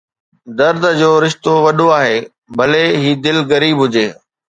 درد 0.59 0.83
جو 0.99 1.09
رشتو 1.23 1.51
وڏو 1.65 1.87
آهي، 1.99 2.17
ڀلي 2.57 2.85
هي 3.01 3.11
دل 3.25 3.37
غريب 3.51 3.77
هجي 3.83 4.07